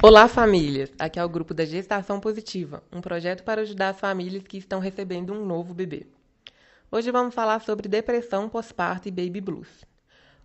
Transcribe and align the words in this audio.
Olá, 0.00 0.28
famílias! 0.28 0.92
Aqui 0.96 1.18
é 1.18 1.24
o 1.24 1.28
grupo 1.28 1.52
da 1.52 1.64
Gestação 1.64 2.20
Positiva, 2.20 2.84
um 2.92 3.00
projeto 3.00 3.42
para 3.42 3.62
ajudar 3.62 3.88
as 3.88 3.98
famílias 3.98 4.44
que 4.44 4.56
estão 4.56 4.78
recebendo 4.78 5.32
um 5.32 5.44
novo 5.44 5.74
bebê. 5.74 6.06
Hoje 6.88 7.10
vamos 7.10 7.34
falar 7.34 7.60
sobre 7.62 7.88
depressão 7.88 8.48
pós-parto 8.48 9.08
e 9.08 9.10
baby 9.10 9.40
blues. 9.40 9.84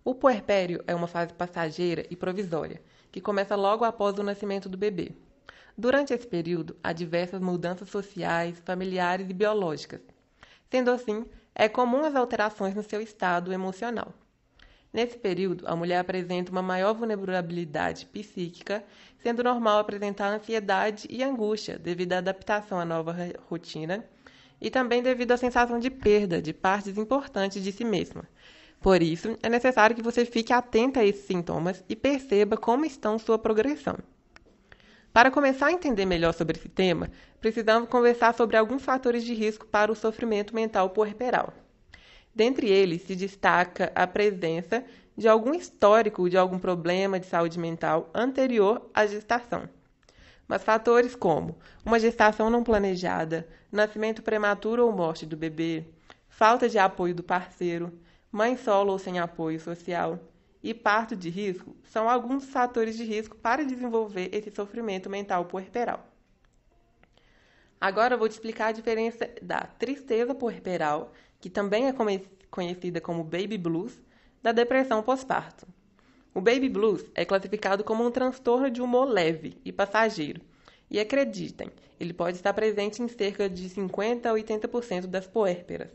O 0.04 0.12
puerpério 0.12 0.82
é 0.88 0.94
uma 0.94 1.06
fase 1.06 1.32
passageira 1.32 2.04
e 2.10 2.16
provisória, 2.16 2.82
que 3.12 3.20
começa 3.20 3.54
logo 3.54 3.84
após 3.84 4.18
o 4.18 4.24
nascimento 4.24 4.68
do 4.68 4.76
bebê. 4.76 5.12
Durante 5.78 6.12
esse 6.12 6.26
período, 6.26 6.76
há 6.82 6.92
diversas 6.92 7.40
mudanças 7.40 7.88
sociais, 7.88 8.60
familiares 8.64 9.30
e 9.30 9.32
biológicas. 9.32 10.00
Sendo 10.68 10.90
assim, 10.90 11.24
é 11.54 11.68
comum 11.68 12.04
as 12.04 12.16
alterações 12.16 12.74
no 12.74 12.82
seu 12.82 13.00
estado 13.00 13.52
emocional. 13.52 14.12
Nesse 14.94 15.18
período, 15.18 15.66
a 15.66 15.74
mulher 15.74 15.98
apresenta 15.98 16.52
uma 16.52 16.62
maior 16.62 16.94
vulnerabilidade 16.94 18.06
psíquica, 18.06 18.84
sendo 19.20 19.42
normal 19.42 19.80
apresentar 19.80 20.28
ansiedade 20.28 21.08
e 21.10 21.20
angústia 21.20 21.76
devido 21.76 22.12
à 22.12 22.18
adaptação 22.18 22.78
à 22.78 22.84
nova 22.84 23.12
rotina 23.50 24.04
e 24.60 24.70
também 24.70 25.02
devido 25.02 25.32
à 25.32 25.36
sensação 25.36 25.80
de 25.80 25.90
perda 25.90 26.40
de 26.40 26.52
partes 26.52 26.96
importantes 26.96 27.60
de 27.60 27.72
si 27.72 27.84
mesma. 27.84 28.22
Por 28.80 29.02
isso, 29.02 29.36
é 29.42 29.48
necessário 29.48 29.96
que 29.96 30.02
você 30.02 30.24
fique 30.24 30.52
atenta 30.52 31.00
a 31.00 31.04
esses 31.04 31.26
sintomas 31.26 31.82
e 31.88 31.96
perceba 31.96 32.56
como 32.56 32.84
estão 32.84 33.18
sua 33.18 33.36
progressão. 33.36 33.98
Para 35.12 35.28
começar 35.28 35.66
a 35.66 35.72
entender 35.72 36.06
melhor 36.06 36.34
sobre 36.34 36.56
esse 36.56 36.68
tema, 36.68 37.10
precisamos 37.40 37.88
conversar 37.88 38.32
sobre 38.32 38.56
alguns 38.56 38.84
fatores 38.84 39.24
de 39.24 39.34
risco 39.34 39.66
para 39.66 39.90
o 39.90 39.96
sofrimento 39.96 40.54
mental 40.54 40.90
puerperal. 40.90 41.52
Dentre 42.34 42.68
eles 42.68 43.02
se 43.02 43.14
destaca 43.14 43.92
a 43.94 44.06
presença 44.06 44.84
de 45.16 45.28
algum 45.28 45.54
histórico 45.54 46.28
de 46.28 46.36
algum 46.36 46.58
problema 46.58 47.20
de 47.20 47.26
saúde 47.26 47.58
mental 47.58 48.10
anterior 48.12 48.90
à 48.92 49.06
gestação. 49.06 49.68
Mas 50.48 50.64
fatores 50.64 51.14
como 51.14 51.56
uma 51.84 52.00
gestação 52.00 52.50
não 52.50 52.64
planejada, 52.64 53.46
nascimento 53.70 54.22
prematuro 54.22 54.84
ou 54.84 54.92
morte 54.92 55.24
do 55.24 55.36
bebê, 55.36 55.84
falta 56.28 56.68
de 56.68 56.78
apoio 56.78 57.14
do 57.14 57.22
parceiro, 57.22 57.92
mãe 58.30 58.56
solo 58.56 58.92
ou 58.92 58.98
sem 58.98 59.20
apoio 59.20 59.60
social 59.60 60.18
e 60.62 60.74
parto 60.74 61.14
de 61.14 61.30
risco 61.30 61.76
são 61.84 62.08
alguns 62.08 62.46
fatores 62.46 62.96
de 62.96 63.04
risco 63.04 63.36
para 63.36 63.64
desenvolver 63.64 64.30
esse 64.32 64.50
sofrimento 64.50 65.08
mental 65.08 65.44
puerperal. 65.44 66.13
Agora 67.84 68.14
eu 68.14 68.18
vou 68.18 68.26
te 68.26 68.32
explicar 68.32 68.68
a 68.68 68.72
diferença 68.72 69.28
da 69.42 69.60
tristeza 69.60 70.34
puerperal 70.34 71.12
que 71.38 71.50
também 71.50 71.86
é 71.86 71.94
conhecida 72.50 72.98
como 72.98 73.22
baby 73.22 73.58
blues, 73.58 74.02
da 74.42 74.52
depressão 74.52 75.02
pós-parto. 75.02 75.66
O 76.32 76.40
baby 76.40 76.70
blues 76.70 77.04
é 77.14 77.26
classificado 77.26 77.84
como 77.84 78.02
um 78.02 78.10
transtorno 78.10 78.70
de 78.70 78.80
humor 78.80 79.04
leve 79.04 79.60
e 79.62 79.70
passageiro. 79.70 80.40
E 80.90 80.98
acreditem, 80.98 81.70
ele 82.00 82.14
pode 82.14 82.38
estar 82.38 82.54
presente 82.54 83.02
em 83.02 83.08
cerca 83.08 83.50
de 83.50 83.68
50 83.68 84.30
a 84.30 84.32
80% 84.32 85.06
das 85.06 85.26
puérperas. 85.26 85.90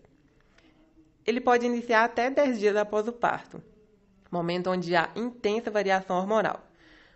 Ele 1.26 1.42
pode 1.42 1.66
iniciar 1.66 2.04
até 2.04 2.30
10 2.30 2.60
dias 2.60 2.76
após 2.76 3.08
o 3.08 3.12
parto, 3.12 3.64
momento 4.30 4.70
onde 4.70 4.96
há 4.96 5.10
intensa 5.16 5.72
variação 5.72 6.18
hormonal. 6.18 6.70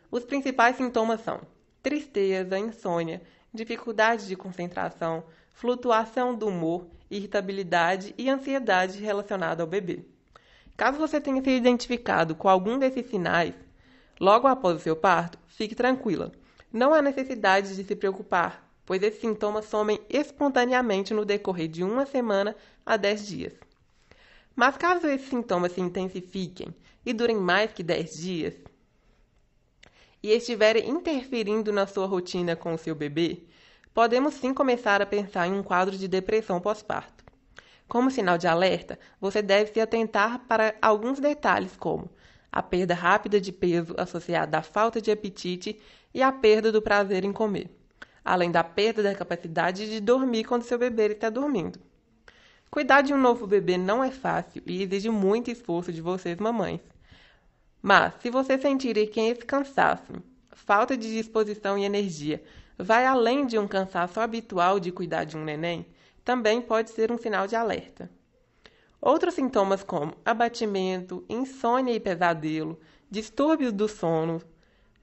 Os 0.09 0.25
principais 0.25 0.77
sintomas 0.77 1.21
são 1.21 1.41
tristeza, 1.83 2.57
insônia, 2.57 3.21
dificuldade 3.53 4.27
de 4.27 4.35
concentração, 4.35 5.23
flutuação 5.53 6.33
do 6.33 6.47
humor, 6.47 6.87
irritabilidade 7.09 8.15
e 8.17 8.29
ansiedade 8.29 8.99
relacionada 8.99 9.61
ao 9.61 9.67
bebê. 9.67 10.03
Caso 10.75 10.97
você 10.97 11.21
tenha 11.21 11.41
se 11.43 11.51
identificado 11.51 12.35
com 12.35 12.49
algum 12.49 12.79
desses 12.79 13.05
sinais, 13.07 13.53
logo 14.19 14.47
após 14.47 14.77
o 14.77 14.79
seu 14.79 14.95
parto, 14.95 15.37
fique 15.47 15.75
tranquila. 15.75 16.31
Não 16.71 16.93
há 16.93 17.01
necessidade 17.01 17.75
de 17.75 17.83
se 17.83 17.95
preocupar, 17.95 18.67
pois 18.83 19.03
esses 19.03 19.21
sintomas 19.21 19.65
somem 19.65 19.99
espontaneamente 20.09 21.13
no 21.13 21.23
decorrer 21.23 21.67
de 21.67 21.83
uma 21.83 22.07
semana 22.07 22.55
a 22.83 22.97
10 22.97 23.27
dias. 23.27 23.53
Mas 24.55 24.77
caso 24.77 25.07
esses 25.07 25.29
sintomas 25.29 25.73
se 25.73 25.81
intensifiquem 25.81 26.73
e 27.05 27.13
durem 27.13 27.37
mais 27.37 27.71
que 27.71 27.83
10 27.83 28.17
dias, 28.17 28.55
e 30.23 30.31
estiverem 30.31 30.89
interferindo 30.89 31.73
na 31.73 31.85
sua 31.85 32.07
rotina 32.07 32.55
com 32.55 32.73
o 32.73 32.77
seu 32.77 32.95
bebê, 32.95 33.43
podemos 33.93 34.35
sim 34.35 34.53
começar 34.53 35.01
a 35.01 35.05
pensar 35.05 35.47
em 35.47 35.53
um 35.53 35.61
quadro 35.61 35.97
de 35.97 36.07
depressão 36.07 36.61
pós-parto. 36.61 37.23
Como 37.89 38.09
sinal 38.09 38.37
de 38.37 38.47
alerta, 38.47 38.97
você 39.19 39.41
deve 39.41 39.73
se 39.73 39.81
atentar 39.81 40.39
para 40.47 40.73
alguns 40.81 41.19
detalhes, 41.19 41.75
como 41.75 42.09
a 42.49 42.63
perda 42.63 42.93
rápida 42.93 43.41
de 43.41 43.51
peso 43.51 43.93
associada 43.97 44.57
à 44.57 44.61
falta 44.61 45.01
de 45.01 45.11
apetite 45.11 45.79
e 46.13 46.21
a 46.21 46.31
perda 46.31 46.71
do 46.71 46.81
prazer 46.81 47.25
em 47.25 47.33
comer, 47.33 47.69
além 48.23 48.49
da 48.49 48.63
perda 48.63 49.03
da 49.03 49.13
capacidade 49.13 49.89
de 49.89 49.99
dormir 49.99 50.45
quando 50.45 50.63
seu 50.63 50.77
bebê 50.77 51.07
está 51.07 51.29
dormindo. 51.29 51.79
Cuidar 52.71 53.01
de 53.01 53.13
um 53.13 53.17
novo 53.17 53.45
bebê 53.45 53.77
não 53.77 54.03
é 54.03 54.09
fácil 54.09 54.63
e 54.65 54.81
exige 54.81 55.09
muito 55.09 55.51
esforço 55.51 55.91
de 55.91 56.01
vocês, 56.01 56.37
mamães. 56.39 56.79
Mas, 57.85 58.13
se 58.21 58.29
você 58.29 58.57
sentir 58.57 58.95
que 59.07 59.19
esse 59.19 59.45
cansaço, 59.45 60.13
falta 60.53 60.95
de 60.95 61.13
disposição 61.13 61.77
e 61.77 61.83
energia 61.83 62.41
vai 62.77 63.05
além 63.05 63.45
de 63.45 63.59
um 63.59 63.67
cansaço 63.67 64.21
habitual 64.21 64.79
de 64.79 64.89
cuidar 64.89 65.25
de 65.25 65.35
um 65.35 65.43
neném, 65.43 65.85
também 66.23 66.61
pode 66.61 66.91
ser 66.91 67.11
um 67.11 67.17
sinal 67.17 67.45
de 67.45 67.57
alerta. 67.57 68.09
Outros 69.01 69.33
sintomas 69.33 69.83
como 69.83 70.15
abatimento, 70.23 71.25
insônia 71.27 71.93
e 71.93 71.99
pesadelo, 71.99 72.79
distúrbios 73.11 73.73
do 73.73 73.89
sono, 73.89 74.41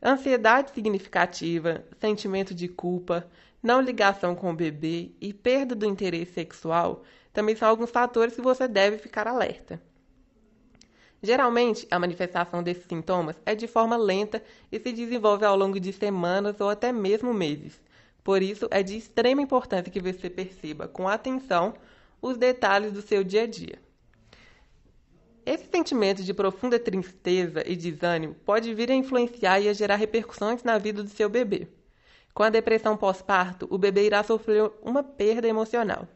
ansiedade 0.03 0.71
significativa, 0.71 1.85
sentimento 2.01 2.55
de 2.55 2.67
culpa, 2.67 3.29
não 3.63 3.83
ligação 3.83 4.35
com 4.35 4.53
o 4.53 4.57
bebê 4.57 5.13
e 5.21 5.35
perda 5.35 5.75
do 5.75 5.85
interesse 5.85 6.33
sexual 6.33 7.03
também 7.31 7.55
são 7.55 7.69
alguns 7.69 7.91
fatores 7.91 8.35
que 8.35 8.41
você 8.41 8.67
deve 8.67 8.97
ficar 8.97 9.29
alerta. 9.29 9.79
Geralmente, 11.23 11.87
a 11.91 11.99
manifestação 11.99 12.63
desses 12.63 12.87
sintomas 12.87 13.37
é 13.45 13.55
de 13.55 13.67
forma 13.67 13.97
lenta 13.97 14.43
e 14.73 14.79
se 14.79 14.93
desenvolve 14.93 15.45
ao 15.45 15.57
longo 15.57 15.79
de 15.79 15.93
semanas 15.93 16.61
ou 16.61 16.71
até 16.71 16.91
mesmo 16.93 17.35
meses. 17.35 17.81
Por 18.25 18.43
isso, 18.43 18.67
é 18.71 18.83
de 18.83 18.97
extrema 18.97 19.43
importância 19.43 19.91
que 19.91 20.01
você 20.01 20.31
perceba 20.31 20.89
com 20.89 21.07
atenção 21.09 21.75
os 22.23 22.37
detalhes 22.37 22.93
do 22.93 23.03
seu 23.03 23.23
dia 23.23 23.43
a 23.43 23.47
dia. 23.47 23.79
Esse 25.45 25.67
sentimento 25.71 26.23
de 26.23 26.33
profunda 26.33 26.79
tristeza 26.79 27.63
e 27.67 27.75
desânimo 27.75 28.35
pode 28.45 28.73
vir 28.75 28.91
a 28.91 28.95
influenciar 28.95 29.61
e 29.61 29.69
a 29.69 29.73
gerar 29.73 29.97
repercussões 29.97 30.63
na 30.63 30.79
vida 30.79 31.03
do 31.03 31.09
seu 31.09 31.29
bebê. 31.29 31.67
Com 32.33 32.43
a 32.43 32.51
depressão 32.51 32.97
pós-parto, 32.97 33.67
o 33.71 33.77
bebê 33.77 34.07
irá 34.07 34.23
sofrer 34.23 34.71
uma 34.83 35.03
perda 35.03 35.49
emocional. 35.49 36.07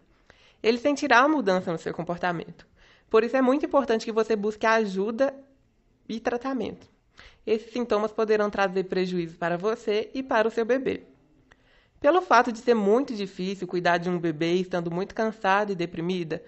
Ele 0.63 0.79
sentirá 0.79 1.21
uma 1.21 1.37
mudança 1.37 1.73
no 1.73 1.79
seu 1.79 1.93
comportamento. 1.93 2.67
Por 3.09 3.23
isso 3.23 3.37
é 3.37 3.43
muito 3.43 3.65
importante 3.67 4.05
que 4.05 4.13
você 4.13 4.35
busque 4.35 4.67
ajuda 4.67 5.35
e 6.09 6.21
tratamento. 6.21 6.87
Esses 7.47 7.73
sintomas 7.73 8.13
poderão 8.13 8.51
trazer 8.51 8.85
prejuízos 8.85 9.37
para 9.37 9.57
você 9.57 10.11
e 10.15 10.23
para 10.23 10.49
o 10.49 10.51
seu 10.51 10.65
bebê. 10.65 11.03
Pelo 12.01 12.21
fato 12.21 12.53
de 12.53 12.59
ser 12.59 12.75
muito 12.75 13.15
difícil 13.15 13.67
cuidar 13.67 13.99
de 13.99 14.11
um 14.11 14.19
bebê 14.19 14.55
estando 14.55 14.91
muito 14.91 15.15
cansada 15.15 15.73
e 15.73 15.75
deprimida, 15.75 16.43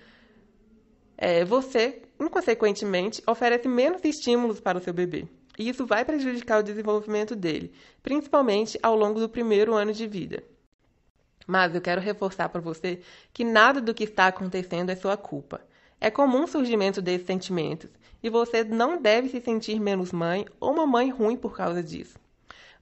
é, 1.16 1.44
você, 1.44 2.02
inconsequentemente, 2.20 3.22
oferece 3.26 3.66
menos 3.66 4.04
estímulos 4.04 4.60
para 4.60 4.76
o 4.76 4.80
seu 4.80 4.92
bebê. 4.92 5.26
E 5.58 5.68
isso 5.68 5.86
vai 5.86 6.04
prejudicar 6.04 6.60
o 6.60 6.62
desenvolvimento 6.62 7.34
dele, 7.34 7.72
principalmente 8.02 8.78
ao 8.82 8.94
longo 8.94 9.18
do 9.18 9.28
primeiro 9.28 9.74
ano 9.74 9.92
de 9.92 10.06
vida. 10.06 10.42
Mas 11.46 11.74
eu 11.74 11.80
quero 11.80 12.00
reforçar 12.00 12.48
para 12.48 12.60
você 12.60 13.00
que 13.32 13.44
nada 13.44 13.80
do 13.80 13.94
que 13.94 14.04
está 14.04 14.26
acontecendo 14.26 14.90
é 14.90 14.96
sua 14.96 15.16
culpa. 15.16 15.62
É 16.00 16.10
comum 16.10 16.44
o 16.44 16.48
surgimento 16.48 17.00
desses 17.00 17.26
sentimentos, 17.26 17.90
e 18.22 18.28
você 18.28 18.62
não 18.62 19.00
deve 19.00 19.28
se 19.28 19.40
sentir 19.40 19.80
menos 19.80 20.12
mãe 20.12 20.46
ou 20.60 20.72
uma 20.72 20.86
mãe 20.86 21.10
ruim 21.10 21.36
por 21.36 21.56
causa 21.56 21.82
disso. 21.82 22.18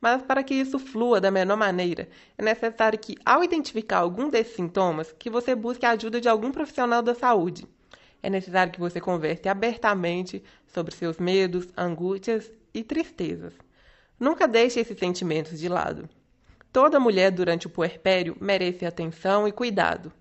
Mas 0.00 0.22
para 0.22 0.42
que 0.42 0.54
isso 0.54 0.78
flua 0.78 1.20
da 1.20 1.30
melhor 1.30 1.56
maneira, 1.56 2.08
é 2.36 2.42
necessário 2.42 2.98
que, 2.98 3.16
ao 3.24 3.42
identificar 3.42 3.98
algum 3.98 4.28
desses 4.28 4.56
sintomas, 4.56 5.14
que 5.18 5.30
você 5.30 5.54
busque 5.54 5.86
a 5.86 5.90
ajuda 5.90 6.20
de 6.20 6.28
algum 6.28 6.50
profissional 6.50 7.02
da 7.02 7.14
saúde. 7.14 7.66
É 8.22 8.28
necessário 8.28 8.72
que 8.72 8.80
você 8.80 9.00
converse 9.00 9.48
abertamente 9.48 10.42
sobre 10.66 10.94
seus 10.94 11.18
medos, 11.18 11.68
angústias 11.76 12.50
e 12.72 12.82
tristezas. 12.82 13.54
Nunca 14.18 14.48
deixe 14.48 14.80
esses 14.80 14.98
sentimentos 14.98 15.58
de 15.58 15.68
lado. 15.68 16.08
Toda 16.72 16.98
mulher 16.98 17.30
durante 17.30 17.66
o 17.66 17.70
puerpério 17.70 18.36
merece 18.40 18.84
atenção 18.84 19.46
e 19.46 19.52
cuidado. 19.52 20.12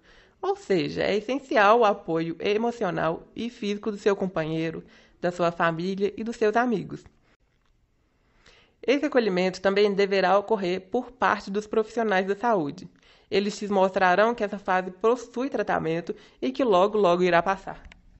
Ou 0.43 0.57
seja, 0.57 1.03
é 1.03 1.15
essencial 1.15 1.79
o 1.79 1.85
apoio 1.85 2.35
emocional 2.37 3.25
e 3.33 3.49
físico 3.49 3.89
do 3.89 3.97
seu 3.97 4.13
companheiro, 4.13 4.83
da 5.21 5.31
sua 5.31 5.53
família 5.53 6.13
e 6.17 6.23
dos 6.23 6.35
seus 6.35 6.57
amigos. 6.57 7.01
Esse 8.85 9.05
acolhimento 9.05 9.61
também 9.61 9.93
deverá 9.93 10.37
ocorrer 10.37 10.81
por 10.81 11.13
parte 11.13 11.49
dos 11.49 11.65
profissionais 11.65 12.27
da 12.27 12.35
saúde. 12.35 12.89
Eles 13.31 13.57
te 13.57 13.69
mostrarão 13.69 14.35
que 14.35 14.43
essa 14.43 14.59
fase 14.59 14.91
possui 14.91 15.49
tratamento 15.49 16.13
e 16.41 16.51
que 16.51 16.65
logo, 16.65 16.97
logo 16.97 17.23
irá 17.23 17.41
passar. 17.41 17.92